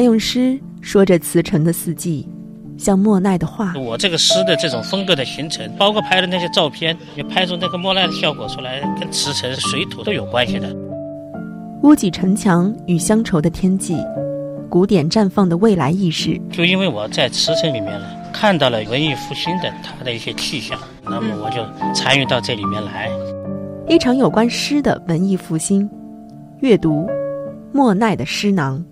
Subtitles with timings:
[0.00, 2.26] 他用诗说着辞呈的四季，
[2.78, 3.74] 像莫奈的画。
[3.76, 10.74] 我这个诗的这种风格的形成，包括拍的那些照片，也拍出那个莫奈的效果出来，跟慈城、水土都有关系的。
[11.82, 13.94] 屋脊城墙与乡愁的天际，
[14.70, 16.40] 古典绽放的未来意识。
[16.50, 23.10] 就因为我在慈城里面了，看到了文艺复兴的它的一些气象，那么我就参与到这里面来。
[23.86, 25.86] 一场有关诗的文艺复兴，
[26.60, 27.06] 阅读
[27.70, 28.82] 莫奈的诗囊。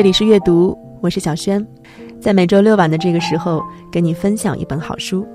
[0.00, 1.62] 这里是阅读，我是小轩，
[2.18, 3.62] 在每周六晚的这个时候，
[3.92, 5.28] 跟你分享一本好书。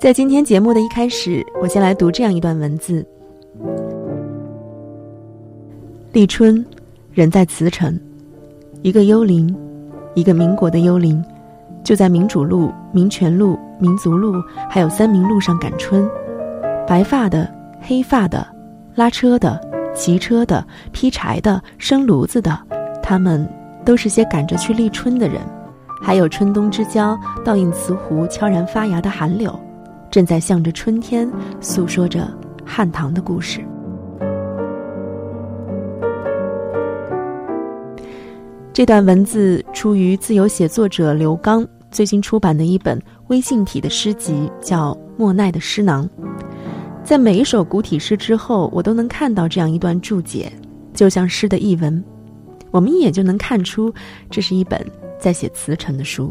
[0.00, 3.06] 在今天节目的一开始，我先来读这样一段文字：
[6.10, 6.64] 立春，
[7.12, 8.00] 人在慈城，
[8.80, 9.54] 一个幽灵，
[10.14, 11.22] 一个民国的幽灵，
[11.84, 16.08] 就在民主路、民权路、民族路，还有三民路上赶春。
[16.88, 17.46] 白发的、
[17.82, 18.46] 黑发的、
[18.94, 19.60] 拉车的、
[19.94, 22.58] 骑车的、劈柴的、生炉子的。
[23.02, 23.46] 他们
[23.86, 25.40] 都是些赶着去立春的人，
[26.02, 29.56] 还有春冬之交倒映瓷壶悄然发芽的寒柳，
[30.10, 32.28] 正在向着春天诉说着
[32.64, 33.64] 汉唐的故事。
[38.72, 46.04] 这段文字出于自由写作者刘刚最新出版的一本微信体的诗集，叫《莫奈的诗囊》。
[47.02, 50.52] 在每一首古体诗之后，我都能看到这样一段注解，
[50.92, 52.04] 就像诗的译文。
[52.76, 53.90] 我们一眼就能看出，
[54.30, 54.86] 这是一本
[55.18, 56.30] 在写词城的书。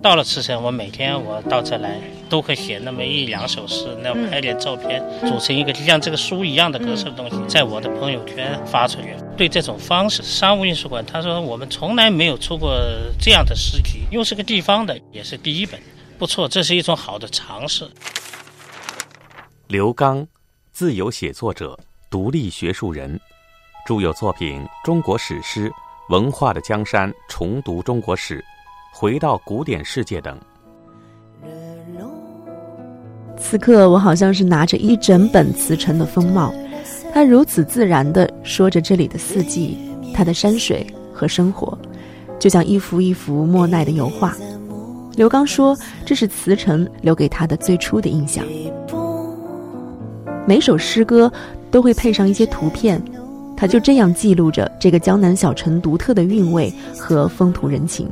[0.00, 9.14] 到了慈城，我每天我到这来都会写那么一两首诗，那拍点照片，组成一个就像这个书一样的格式的东西，在我的朋友圈发出去。
[9.36, 12.80] 对这种方式，商务印书馆他说我们从来没有出过
[13.20, 15.78] 这样的诗集，又是个地方的，也是第一本，
[16.18, 17.86] 不错，这是一种好的尝试。
[19.68, 20.26] 刘刚，
[20.72, 21.78] 自由写作者，
[22.08, 23.20] 独立学术人。
[23.84, 25.68] 著有作品《中国史诗》
[26.08, 28.38] 《文化的江山》《重读中国史》
[28.98, 30.38] 《回到古典世界》等。
[33.36, 36.50] 此刻，我好像是拿着一整本慈城的风貌，
[37.12, 39.76] 他如此自然地说着这里的四季，
[40.14, 41.76] 它的山水和生活，
[42.38, 44.34] 就像一幅一幅莫奈的油画。
[45.14, 48.42] 刘刚说，这是慈城留给他的最初的印象。
[50.46, 51.30] 每首诗歌
[51.70, 53.02] 都会配上一些图片。
[53.64, 58.06] 他就这样记录着这个江南小城独特的韵味和风土人情，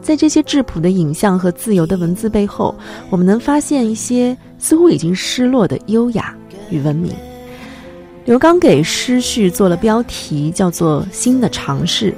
[0.00, 2.72] 在这些质朴的影像和自由的文字背后，
[3.10, 6.32] 我们能发现一些似乎已经失落的优雅
[6.70, 7.12] 与文明。
[8.26, 12.14] 刘刚给诗序做了标题，叫做“新的尝试”。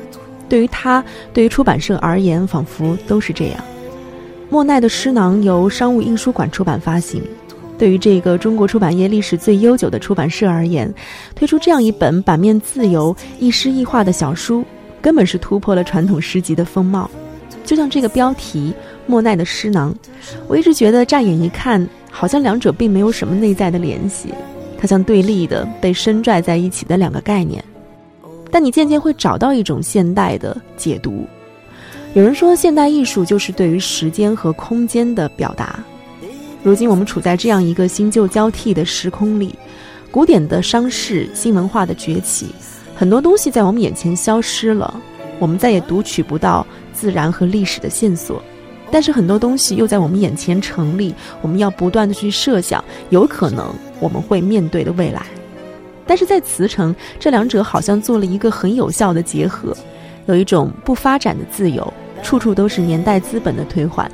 [0.47, 1.03] 对于他，
[1.33, 3.65] 对于出版社而言，仿佛都是这样。
[4.51, 7.23] 莫奈的诗囊由商务印书馆出版发行。
[7.79, 10.93] 对于这个中国出版业历史最悠久的出版社而言，
[11.35, 14.65] 推出这样一本版面自由、一诗一画的小书，
[15.01, 17.09] 根本是突破了传统诗集的风貌。
[17.65, 18.75] 就像这个标题
[19.07, 19.95] 《莫奈的诗囊》，
[20.49, 24.35] 我一直觉得乍眼一看，好像两者并没有什么内在的联系，
[24.77, 27.63] 它像对立的被深拽在一起的两个概念。
[28.51, 31.27] 但你渐渐会找到一种现代的解读。
[32.15, 35.79] 有人说，现代艺术就是对于时间和空间的表达。
[36.63, 39.55] 如今我们处在这样一个新旧交替的时空里，
[40.11, 42.49] 古典的商事、新文化的崛起，
[42.97, 45.01] 很多东西在我们眼前消失了，
[45.39, 48.43] 我们再也读取不到自然和历史的线索。
[48.91, 55.27] 但是很多东西又在我们眼前成立，我们要不断的去设想，有可能我们会面对的未来。
[56.07, 59.77] 但是在慈城，这两者好像做了一个很有效的结合，
[60.27, 64.11] 有一种不发展的自由，处处都是年代资本的推换。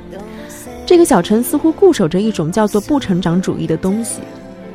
[0.85, 4.19] 这个小城似乎固守着一种叫做不成长主义的东西，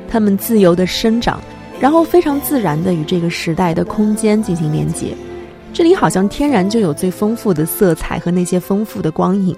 [0.09, 1.41] 他们自由的生长，
[1.79, 5.15] 然后非常自然的与这个时代的空间进行连接。
[5.73, 9.57] 这里好像天然就有最丰富的色彩和那些丰富的光影，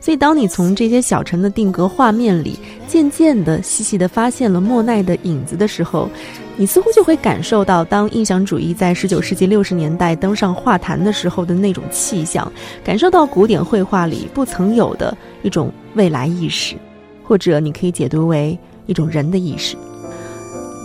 [0.00, 6.08] 所以当你从这些小城的定格画面里渐渐的、细细的发现了莫奈的影子的时候，
[6.56, 12.52] 你似乎就会感受到当印象主义在十九世纪六十年代登上画坛的时候的那种气象，
[12.84, 15.72] 感受到古典绘画里不曾有的一种。
[15.94, 16.74] 未来意识，
[17.22, 19.76] 或者你可以解读为一种人的意识。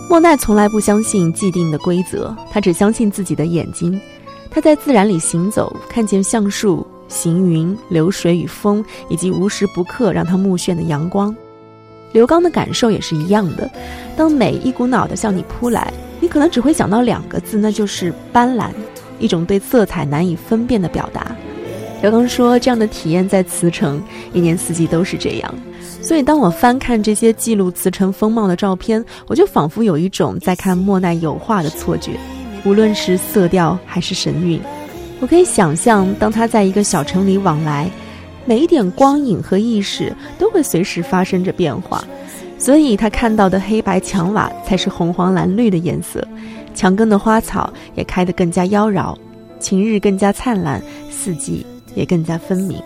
[0.08, 4.00] 莫奈从来不相信既定的规则，他只相信自己的眼睛。
[4.50, 11.34] 他在自然里行走，看见橡树、行云、流水与风，以及无时不刻让他目眩的阳光。
[12.12, 13.70] 刘刚的感受也是一样的。
[14.16, 18.70] 当美一股脑地向你扑来，你可能只会想到两个字，那就是斑斓，
[19.20, 21.34] 一种对色彩难以分辨的表达。
[22.02, 25.54] 刘刚说：“这样的体验在慈城，一年四季都是这样。”
[26.02, 32.12] 所以，当我翻看这些记录慈城风貌的照片，我就仿佛有一种在看莫奈油画的错觉。
[32.64, 34.60] 无论是色调还是神韵，
[35.18, 37.90] 我可以想象，当他在一个小城里往来，
[38.44, 42.04] 每一点光影和意识都会随时发生着变化。
[42.58, 46.22] 所以他看到的黑白墙瓦才是红黄蓝绿的颜色，
[46.74, 49.16] 墙根的花草也开得更加妖娆，
[49.58, 51.64] 晴日更加灿烂，四季
[51.94, 52.78] 也更加分明。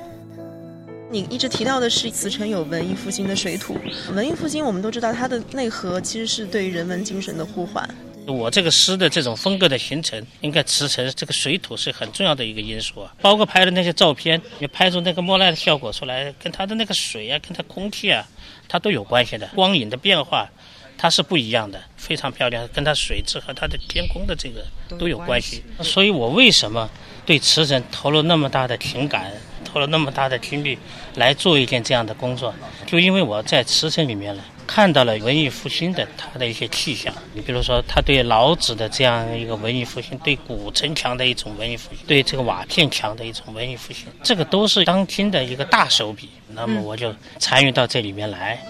[1.10, 3.76] 你一直提到的是慈城有文艺复兴的水土，
[4.14, 7.88] 文艺复兴我们都知道它的内核其实是对人文精神的呼唤。
[8.26, 13.14] 我这个诗的这种风格的形成，应该慈城这个水土是很重要的一个因素啊。
[13.20, 18.26] 包括拍的那些照片，你拍出那个莫奈的效果出来，跟它的那个水啊，跟它空气啊，
[18.68, 19.46] 它都有关系的。
[19.54, 20.48] 光影的变化，
[20.96, 24.64] 它是不一样的，非常漂亮，跟它水质和它的天空的这个
[24.98, 25.62] 都有关系。
[25.82, 26.90] 所以我为什么
[27.26, 29.32] 对慈城投入那么大的情感？
[29.64, 30.78] 投了那么大的精力
[31.16, 32.54] 来做一件这样的工作，
[32.86, 37.12] 就因为我在慈城里面呢，看到了文艺复兴的它的一些气象。
[37.32, 46.28] 你比如说，他对老子的这样一个文艺复兴，对古城墙的一种文艺复兴，对这个瓦片墙的一种文艺复兴，这个都是当今的一个大手笔。
[46.48, 48.62] 那么我就参与到这里面来。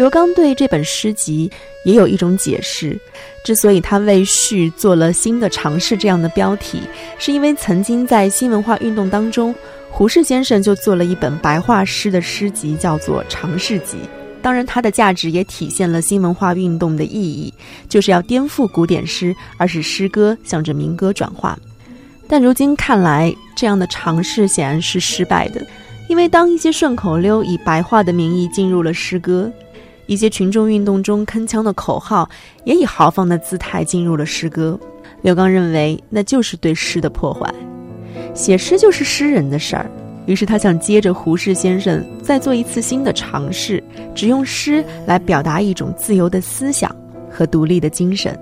[0.00, 1.50] 刘刚对这本诗集
[1.84, 2.98] 也有一种解释，
[3.44, 6.80] 之所以他为序做了新的尝试这样的标题，
[7.18, 9.54] 是因为曾经在新文化运动当中，
[9.90, 13.98] 胡适先生就做了一本白话诗的诗集，叫做《尝试集》。
[14.40, 17.52] 当然，它的价值也体现了新文化运动的意义，
[17.86, 21.58] 就是要颠覆古典诗，而使诗歌向着民歌转化。
[22.26, 25.60] 但如今看来，这样的尝试显然是失败的，
[26.08, 29.52] 因为当一些顺口溜以白话的名义进入了诗歌。
[30.10, 32.28] 一些群众运动中铿锵的口号，
[32.64, 34.76] 也以豪放的姿态进入了诗歌。
[35.22, 37.48] 刘刚认为，那就是对诗的破坏。
[38.34, 39.88] 写诗就是诗人的事儿，
[40.26, 43.80] 于是他想接着胡适先生再做一次新的尝试，
[44.12, 46.92] 只用诗来表达一种自由的思想
[47.30, 48.36] 和独立的精神，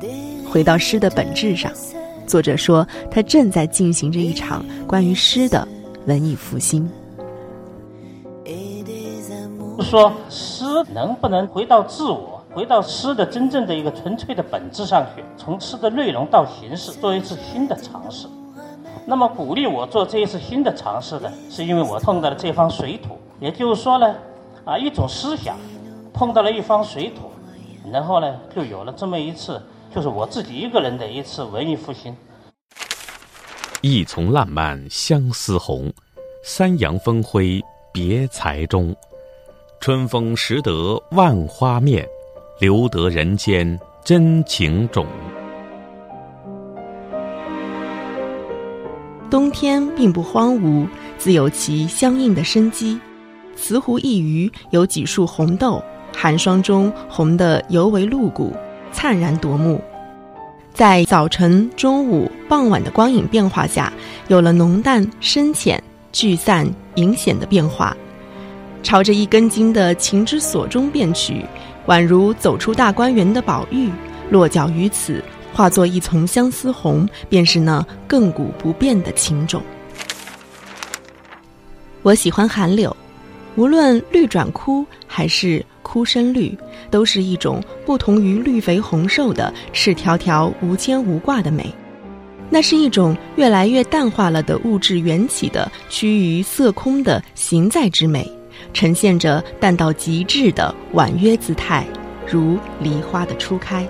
[0.46, 1.70] 回到诗的本质上。
[2.26, 5.68] 作者说，他正在进行着一场关于诗的
[6.06, 6.88] 文艺复兴。
[9.78, 18.26] 就说诗能不能回到自我，回到诗的真正的一个纯粹的本质上去，从诗的内容到形式做一次新的尝试。
[19.06, 24.16] 那么鼓励我做这一次新的尝试的，是因为我碰到了这方水土，也就是说呢，
[24.64, 25.56] 啊，一种思想
[26.12, 27.30] 碰到了一方水土，
[27.92, 29.62] 然后呢，就有了这么一次，
[29.94, 32.16] 就是我自己一个人的一次文艺复兴。
[33.80, 35.88] 一丛烂漫相思红，
[36.42, 38.92] 三阳风辉别裁中。
[39.80, 42.06] 春风识得万花面，
[42.58, 45.06] 留得人间真情种。
[49.30, 50.86] 冬天并不荒芜，
[51.16, 52.98] 自有其相应的生机。
[53.54, 55.82] 慈湖一隅有几树红豆，
[56.14, 58.52] 寒霜中红得尤为露骨，
[58.90, 59.80] 灿然夺目。
[60.74, 63.92] 在早晨、中午、傍晚的光影变化下，
[64.26, 65.80] 有了浓淡、深浅、
[66.12, 67.96] 聚散、隐显的变化。
[68.82, 71.44] 朝着一根筋的情之所中便去，
[71.86, 73.90] 宛如走出大观园的宝玉，
[74.30, 79.62] 落脚于此，化作一丛相思红，便是那亘古不变的情种。
[82.02, 82.96] 我喜欢寒柳，
[83.56, 86.56] 无论绿转枯还是枯深绿，
[86.90, 91.70] 都是一种不同于绿肥红瘦的赤条条无牵无挂的美。
[92.48, 98.37] 那是一种越来越淡化了的物质缘起的趋于色空的形在之美。
[98.72, 101.86] 呈现着淡到极致的婉约姿态，
[102.26, 103.86] 如梨花的初开。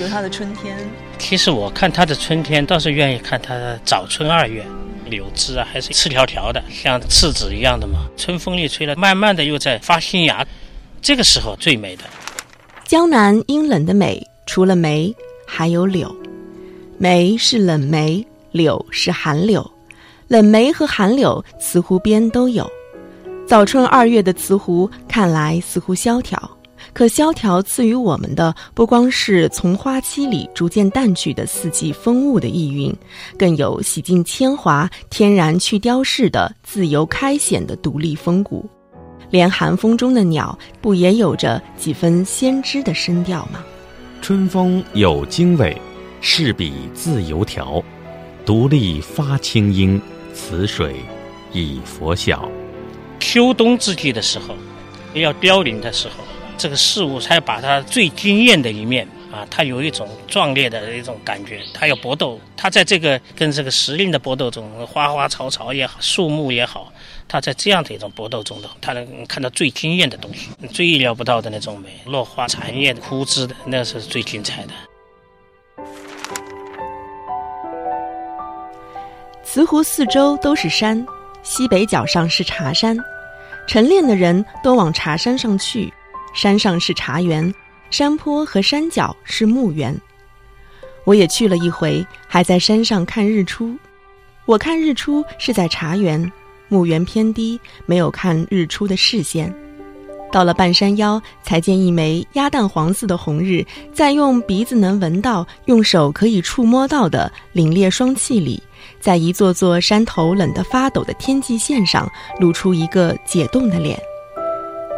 [0.00, 0.76] 有它的春天。
[1.18, 4.64] 其实我看它的春天，倒是愿意看它的早春二月，
[5.06, 8.06] 柳枝啊还是赤条条的，像赤子一样的嘛。
[8.16, 10.44] 春风一吹了，慢慢的又在发新芽，
[11.00, 12.02] 这个时候最美的。
[12.84, 15.14] 江南阴冷的美，除了梅，
[15.46, 16.14] 还有柳。
[16.98, 19.70] 梅是冷梅，柳是寒柳。
[20.26, 22.68] 冷梅和寒柳，慈湖边都有。
[23.46, 26.50] 早春二月的慈湖看来似乎萧条，
[26.94, 32.92] 可萧条赐予我们的不光是从花期里逐渐淡去的四季风物的意蕴，
[33.38, 38.68] 更有洗尽铅华、天然去雕饰的自由开显的独立风骨。
[39.30, 43.62] 连寒风中的鸟，不也有着几分先知的声调吗？
[44.22, 45.76] 春风有经纬，
[46.22, 47.82] 试笔自由条。
[48.46, 50.00] 独立发清音，
[50.32, 50.96] 此水
[51.52, 52.48] 以佛晓。
[53.24, 54.54] 秋冬之际的时候，
[55.14, 56.16] 要凋零的时候，
[56.58, 66.92] 这个事物才把它最惊艳的一面啊，它有一种壮烈的一种感觉，它要搏斗，它在这个跟这个时令的搏斗中，花花草草也好，树木也好。
[67.26, 74.72] 它在这样的一种搏斗中的，它能看到最惊艳的东西，最意料不到的那种美，落花残叶枯枝的，那是最精彩的。
[79.42, 81.04] 慈湖四周都是山，
[81.42, 82.96] 西北角上是茶山，
[83.66, 85.92] 晨练的人都往茶山上去。
[86.34, 87.54] 山上是茶园，
[87.90, 89.96] 山坡和山脚是墓园。
[91.04, 93.76] 我也去了一回，还在山上看日出。
[94.46, 96.30] 我看日出是在茶园。
[96.68, 99.54] 墓园偏低，没有看日出的视线。
[100.32, 108.60] 到了半山腰，才见一枚鸭蛋黄似的红日，在用鼻子能闻到、用手可以触摸到的凛冽霜气里，
[109.00, 112.10] 在一座座山头冷得发抖的天际线上，
[112.40, 113.98] 露出一个解冻的脸。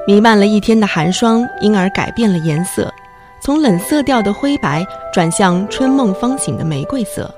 [0.06, 2.92] 弥漫了一天的寒霜，因而改变了颜色，
[3.40, 7.32] 从冷色调的灰白转向春梦方醒的玫瑰色。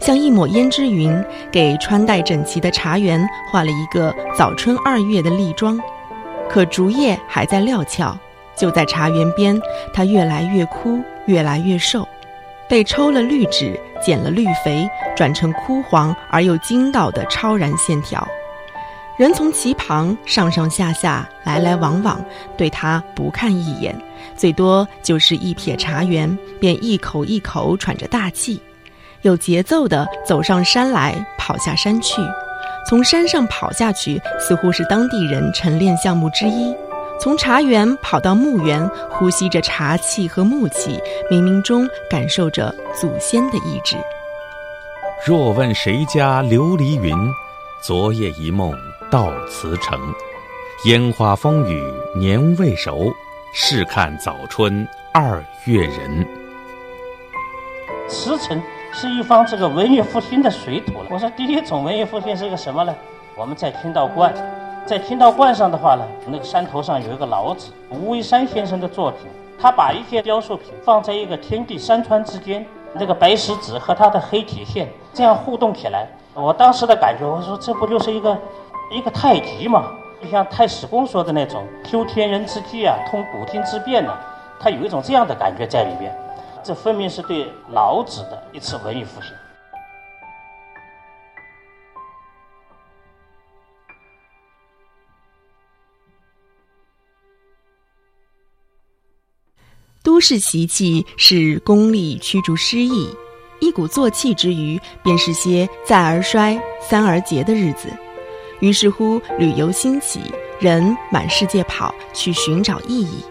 [0.00, 5.80] 像一抹胭脂云，给穿戴整齐的茶园画了一个早春二月的丽妆。
[6.48, 8.16] 可竹叶还在料峭，
[8.54, 9.58] 就在茶园边，
[9.94, 12.06] 它越来越枯，越来越瘦，
[12.68, 18.26] 被抽了绿脂，减了绿肥，转成枯黄而又筋道的超然线条。
[19.16, 22.20] 人从其旁上上下下，来来往往，
[22.56, 23.96] 对它不看一眼，
[24.36, 28.60] 最多就是一瞥茶园，便一口一口喘着大气。
[29.22, 32.20] 有节奏地走上山来，跑下山去，
[32.88, 36.74] 从山上跑下去，似乎是当地人晨练项目之一。
[37.18, 43.96] 从茶园跑到墓园，呼吸着茶气和木气，冥冥中感受着祖先的意志。
[45.26, 47.16] 若问谁家琉璃云，
[47.82, 48.72] 昨夜一梦
[49.10, 49.98] 到慈城。
[50.86, 51.82] 烟花风雨
[52.14, 53.10] 年未熟，
[53.54, 56.26] 试看早春二月人。
[58.08, 58.60] 慈城。
[58.96, 61.08] 是一方这个文艺复兴的水土了。
[61.10, 62.94] 我说第一种文艺复兴是个什么呢？
[63.34, 64.32] 我们在听道观，
[64.86, 69.20] 在青道观上的话呢，那个山头上有一个老子吴为山先生的作品，
[69.58, 76.06] 他把一件雕塑品放在一个天地山川之间，那个白石子和他的黑铁线这样互动起来。
[76.34, 78.36] 我当时的感觉，我说这不就是一个
[78.90, 79.86] 一个太极嘛？
[80.22, 84.14] 就像太史公说的那种修天人之际啊，通古今之变呢，
[84.60, 86.14] 他有一种这样的感觉在里边。
[86.62, 89.32] 这分明是对老子的一次文艺复兴。
[100.04, 103.08] 都市习气是功利驱逐诗意，
[103.58, 107.88] 一鼓作气之余，便是些再而衰、三而竭的日子。
[108.60, 110.20] 于是乎，旅游兴起，
[110.60, 113.24] 人满世界跑去寻找意义。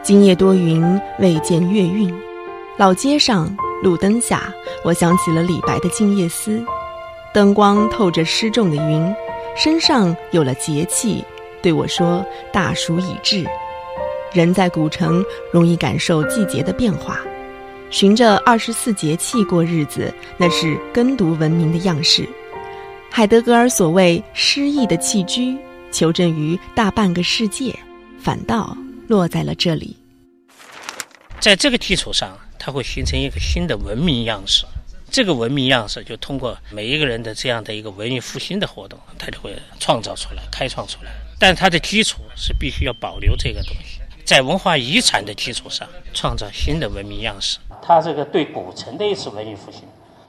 [0.00, 0.80] 今夜多云，
[1.18, 2.14] 未见月晕。
[2.78, 4.54] 老街上，路灯下，
[4.84, 6.52] 我想起了李白的《静夜思》，
[7.34, 9.12] 灯光透着失重的云，
[9.56, 11.24] 身上有了节气，
[11.60, 13.44] 对我说：“大暑已至。”
[14.32, 17.20] 人在古城，容易感受季节的变化，
[17.90, 22.28] 循着二十四节气过日子，那是耕读文明的样式。
[23.10, 25.56] 海德格尔所谓诗意的栖居，
[25.90, 27.74] 求证于大半个世界，
[28.18, 28.76] 反倒
[29.08, 29.96] 落在了这里。
[31.38, 32.38] 在这个基础上。
[32.62, 34.66] 它会形成一个新的文明样式，
[35.10, 41.10] 这个文明样式就通过每一个人的这样的一个文艺复兴的活动，它就会创造出来、开创出来。
[41.38, 47.58] 但它的基础是必须要保留这个东西，在文化遗产的基础上创造新的文明样式。
[47.82, 49.82] 它这个对古城的一次文艺复兴，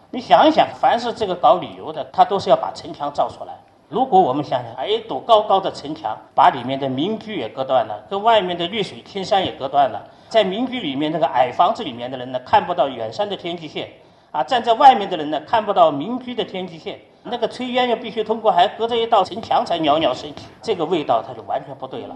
[0.10, 3.54] 你想一想，凡是这个搞旅游的，他都是要把城墙造出来。
[3.90, 10.02] 如果我们想想，一堵高高的城墙，把里面的民居也隔断了，跟外面的绿水青山也隔断了。
[10.30, 13.92] 在民居里面，那个矮房子里面的人呢，看不到远山的天际线，
[14.32, 17.00] 啊，站在外面的人呢，看不到民居的天际线。
[17.24, 22.16] 那个炊烟又必须通过还隔着一道城墙才袅袅升起，这个味道它就完全不对了。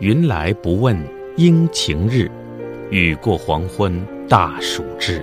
[0.00, 0.96] 云来不问
[1.36, 2.26] 阴晴日，
[2.88, 5.22] 雨过黄昏大暑至。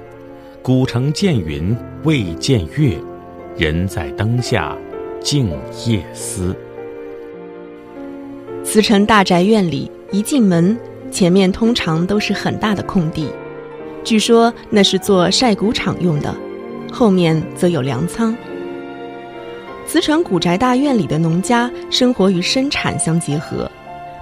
[0.62, 2.96] 古城见云未见月，
[3.58, 4.78] 人在灯下
[5.20, 5.50] 静
[5.88, 6.56] 夜思。
[8.64, 10.78] 慈城大宅院里，一进门，
[11.10, 13.28] 前面通常都是很大的空地，
[14.04, 16.36] 据说那是做晒谷场用的，
[16.94, 18.38] 后面则有粮仓。
[19.88, 23.72] 慈城古宅大院里的农家生活与生产相结合，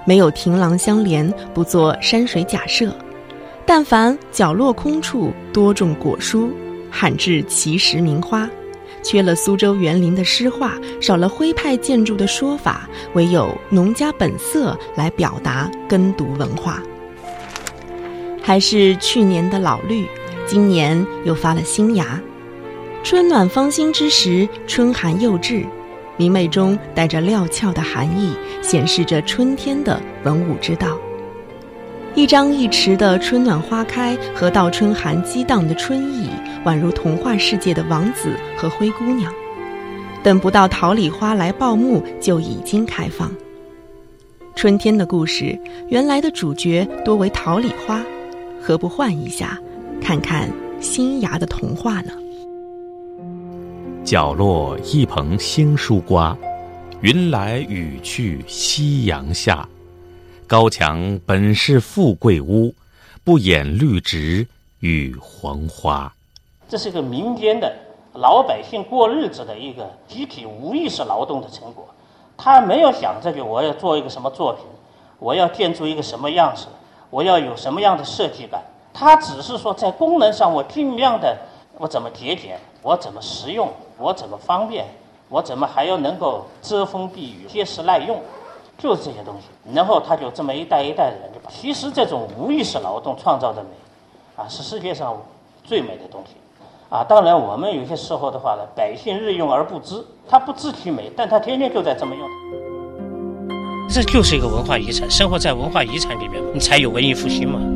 [0.06, 2.90] 没有亭廊相连，不做山水假设。
[3.66, 6.48] 但凡角落空处多种果蔬，
[6.90, 8.48] 罕至奇石名花，
[9.02, 16.80] 缺了苏州园林的诗画，少了徽派建筑的说法，唯有农家本色来表达耕读文化。
[18.40, 20.06] 还是去年的老绿，
[20.46, 22.20] 今年又发了新芽。
[23.02, 25.64] 春暖芳心之时，春寒又至，
[26.16, 28.32] 明媚中带着料峭的寒意，
[28.62, 30.98] 显示着春天的文武之道。
[32.14, 36.30] 一张一弛的春暖花开和倒春寒激荡的春意，
[36.64, 39.30] 宛如童话世界的王子和灰姑娘。
[40.22, 43.30] 等不到桃李花来报幕，就已经开放。
[44.54, 45.58] 春天的故事，
[45.90, 48.02] 原来的主角多为桃李花，
[48.58, 49.58] 何不换一下，
[50.00, 52.12] 看看新芽的童话呢？
[54.06, 56.38] 角落一棚新蔬瓜，
[57.00, 59.68] 云来雨去夕阳下。
[60.46, 62.72] 高墙本是富贵屋，
[63.24, 64.46] 不掩绿植
[64.78, 66.14] 与黄花。
[66.68, 67.76] 这是一个民间的
[68.14, 71.84] 老百姓过日子的一个集体无意识劳动的成果。
[72.36, 74.64] 他没有想着就我要做一个什么作品，
[75.18, 76.66] 我要建筑一个什么样式，
[77.10, 78.62] 我要有什么样的设计感。
[78.94, 81.36] 他只是说在功能上，我尽量的，
[81.76, 84.86] 我怎么节俭，我怎么实用，我怎么方便，
[85.28, 88.20] 我怎么还要能够遮风避雨、结实耐用。
[88.78, 91.50] 就是这些东西，然后他就这么一代一代的人就把。
[91.50, 93.70] 其实这种无意识劳动创造的美，
[94.36, 95.16] 啊，是世界上
[95.64, 96.34] 最美的东西，
[96.90, 102.28] 啊，当然我们有些时候的话呢，百姓日用而不知，他不知其美，但他天天就在这么用。
[103.88, 107.75] 这就是一个文化遗产，生活在文化遗产里面，你才有文艺复兴嘛。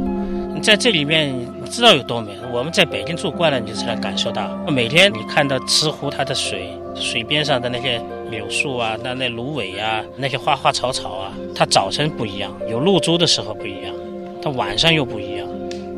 [0.54, 2.36] 你在这里面，你知道有多美？
[2.52, 4.48] 我们在北京住惯了，你才能感受到。
[4.68, 8.00] 每天你看到慈湖它的水，水边上的那些。
[8.30, 13.92] 柳树啊，那那芦苇啊，那些花花草草啊，它早晨不一样，有露珠的时候不一样，
[14.40, 15.48] 它晚上又不一样，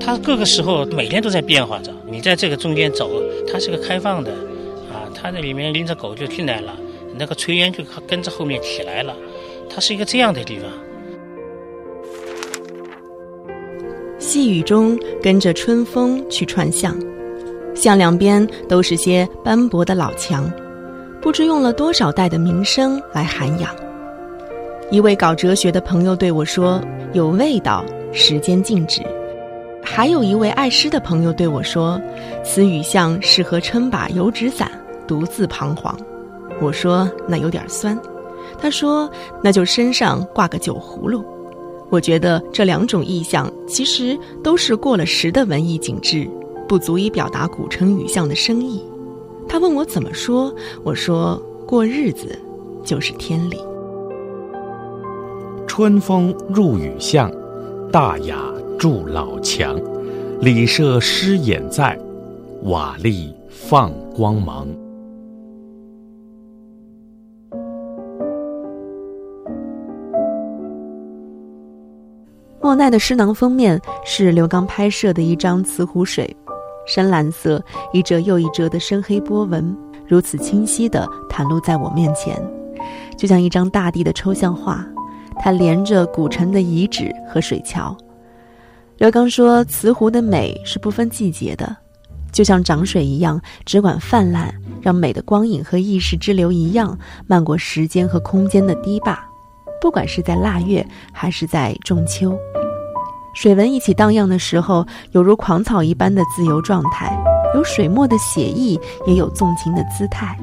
[0.01, 1.93] 它各个时候每天都在变化着。
[2.07, 4.31] 你在这个中间走，它是个开放的，
[4.91, 6.75] 啊，它那里面拎着狗就进来了，
[7.19, 9.15] 那个炊烟就跟着后面起来了，
[9.69, 10.71] 它是一个这样的地方。
[14.33, 16.97] 细雨中跟着春风去串巷，
[17.75, 20.51] 巷两边都是些斑驳的老墙。
[21.21, 23.71] 不知用了多少代的名声来涵养。
[24.91, 26.81] 一位搞哲学的朋友对我说
[27.13, 29.03] ：“有味道，时间静止。”
[29.85, 32.01] 还有一位爱诗的朋友对我说
[32.43, 34.73] ：“此雨巷适合撑把油纸伞，
[35.07, 35.95] 独自彷徨。”
[36.59, 38.01] 我说：“那有点酸。”
[38.59, 39.11] 他说
[39.45, 41.23] ：“那就身上挂个酒葫芦。”
[41.93, 46.27] 我觉得这两种意象其实都是过了时的文艺景致，
[46.67, 48.83] 不足以表达古城雨巷的深意。
[49.47, 50.51] 他问我怎么说，
[50.85, 52.35] 我说过日子
[52.83, 53.59] 就是天理。
[55.67, 57.31] 春风入雨巷，
[57.93, 58.43] 大雅
[58.79, 59.79] 筑老墙，
[60.41, 61.99] 里设诗眼在，
[62.63, 64.67] 瓦砾放光芒。
[72.73, 76.35] 莫奈的诗囊封面是刘刚拍摄的一张瓷湖水。
[76.87, 79.77] 深蓝色，一折又一折的深黑波纹，
[80.09, 82.35] 如此清晰地袒露在我面前，
[83.15, 84.83] 就像一张大地的抽象画。
[85.39, 87.95] 它连着古城的遗址和水桥。
[88.97, 91.77] 刘刚说：“瓷湖的美是不分季节的，
[92.33, 99.23] 就像涨水一样，只管泛滥，让美的光影和意识之流一样漫过时间和空间的堤坝，
[99.79, 100.83] 不管是在腊月
[101.13, 102.35] 还是在仲秋。”
[103.35, 107.09] 水纹一起荡漾的时候，犹如狂草一般的自由状态；
[107.55, 110.39] 有水墨的写意，也有纵情的姿态。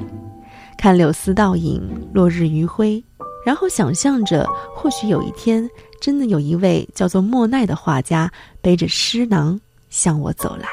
[0.78, 1.82] 看柳丝倒影，
[2.14, 3.04] 落日余晖，
[3.46, 5.70] 然后想象着，或许有一天，
[6.02, 10.68] 真的有一位叫做莫奈的画家，背着诗囊向我走来。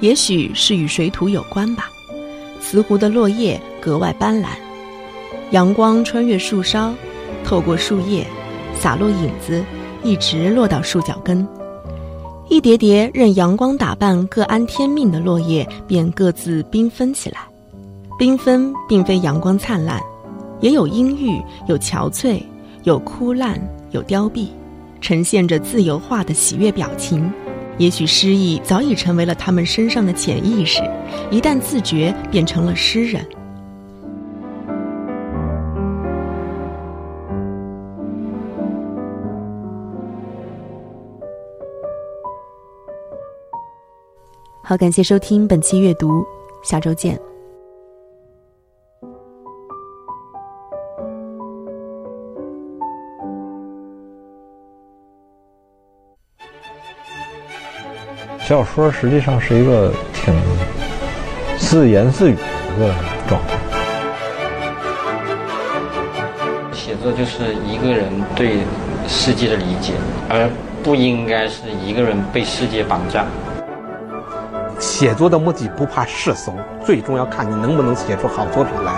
[0.00, 1.88] 也许是与水土有关吧，
[2.60, 4.48] 瓷湖的落叶格外斑斓，
[5.52, 6.92] 阳光穿越树梢。
[7.44, 8.26] 透过树叶，
[8.74, 9.62] 洒落影子，
[10.02, 11.46] 一直落到树脚跟。
[12.48, 17.38] 一叠叠任阳光打扮、各安天命的落叶，便各自缤纷起来。
[18.18, 20.00] 缤纷并非阳光灿烂，
[20.60, 22.40] 也有阴郁，有憔悴，
[22.84, 24.48] 有枯烂，有凋敝，
[25.00, 27.30] 呈现着自由化的喜悦表情。
[27.76, 30.80] 也许诗意早已成为了他们身上的潜意识，
[31.30, 33.26] 一旦自觉，变成了诗人。
[44.66, 46.24] 好，感谢收听本期阅读。
[46.62, 47.20] 下周见。
[58.40, 60.34] 小说实际上是一个挺
[61.58, 62.40] 自言自语的
[62.74, 62.94] 一个
[63.28, 63.58] 状态。
[66.72, 68.60] 写作就是一个人对
[69.06, 69.92] 世界的理解，
[70.30, 70.50] 而
[70.82, 73.26] 不应该是一个人被世界绑架。
[74.94, 76.52] 写作的目的不怕世俗，
[76.84, 78.92] 最终要看你能不能写出好作品来。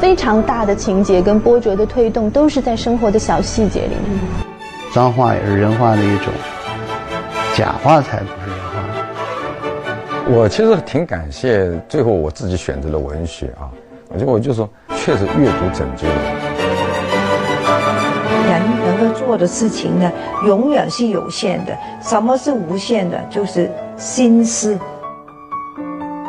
[0.00, 4.18] 非常大的情节跟波折的推动，都是在生活的小细节里面。
[4.94, 6.32] 脏话也是人话的一种。
[7.54, 8.80] 假话才不是人话。
[10.30, 13.68] 我其实挺感谢最后我自己选择了文学啊，
[14.08, 16.14] 我就我就说，确实阅读拯救了。
[16.14, 16.41] 人
[19.42, 20.10] 的事情呢，
[20.46, 21.76] 永远是有限的。
[22.00, 23.20] 什么是无限的？
[23.28, 24.78] 就是心思。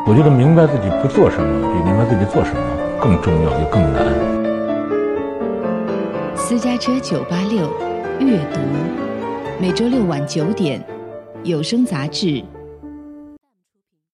[0.04, 2.60] 我觉得明白自己不做什么，比明白自己做什么
[3.00, 4.02] 更重要，也更难。
[6.34, 7.70] 私家车九八六
[8.18, 8.60] 阅读，
[9.60, 10.84] 每周六晚九点。
[11.44, 12.42] 有声杂志。